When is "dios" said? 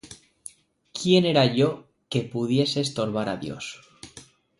3.45-3.65